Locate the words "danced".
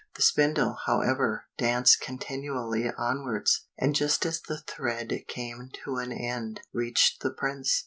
1.59-2.01